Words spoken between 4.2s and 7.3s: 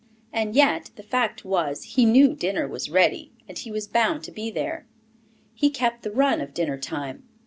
to be there. He kept the run of dinner time.